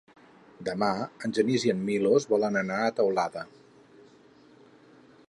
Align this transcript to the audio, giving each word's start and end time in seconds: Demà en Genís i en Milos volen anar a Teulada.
Demà 0.69 0.87
en 1.27 1.35
Genís 1.39 1.65
i 1.69 1.73
en 1.75 1.83
Milos 1.91 2.27
volen 2.33 2.59
anar 2.63 2.79
a 2.87 2.97
Teulada. 3.01 3.47